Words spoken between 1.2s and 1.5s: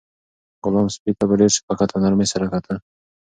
په